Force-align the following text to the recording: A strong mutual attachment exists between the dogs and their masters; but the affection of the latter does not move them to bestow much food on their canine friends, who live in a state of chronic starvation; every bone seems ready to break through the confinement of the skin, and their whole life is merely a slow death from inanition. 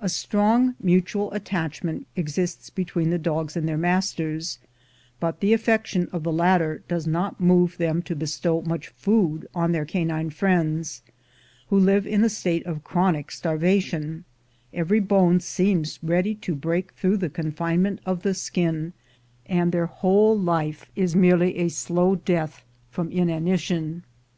A 0.00 0.08
strong 0.08 0.76
mutual 0.82 1.30
attachment 1.34 2.06
exists 2.16 2.70
between 2.70 3.10
the 3.10 3.18
dogs 3.18 3.54
and 3.54 3.68
their 3.68 3.76
masters; 3.76 4.58
but 5.20 5.40
the 5.40 5.52
affection 5.52 6.08
of 6.10 6.22
the 6.22 6.32
latter 6.32 6.82
does 6.88 7.06
not 7.06 7.38
move 7.38 7.76
them 7.76 8.00
to 8.04 8.16
bestow 8.16 8.62
much 8.62 8.88
food 8.88 9.46
on 9.54 9.72
their 9.72 9.84
canine 9.84 10.30
friends, 10.30 11.02
who 11.68 11.78
live 11.78 12.06
in 12.06 12.24
a 12.24 12.30
state 12.30 12.64
of 12.64 12.82
chronic 12.82 13.30
starvation; 13.30 14.24
every 14.72 15.00
bone 15.00 15.38
seems 15.38 15.98
ready 16.02 16.34
to 16.36 16.54
break 16.54 16.92
through 16.92 17.18
the 17.18 17.28
confinement 17.28 18.00
of 18.06 18.22
the 18.22 18.32
skin, 18.32 18.94
and 19.44 19.70
their 19.70 19.84
whole 19.84 20.34
life 20.38 20.90
is 20.96 21.14
merely 21.14 21.58
a 21.58 21.68
slow 21.68 22.14
death 22.14 22.64
from 22.88 23.10
inanition. 23.10 24.02